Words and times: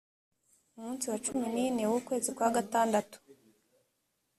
umunsi 0.77 1.05
wa 1.11 1.17
cumi 1.25 1.47
n 1.53 1.55
ine 1.65 1.83
w 1.91 1.93
ukwezi 1.99 2.29
kwa 2.37 2.49
gatandatu 2.55 3.17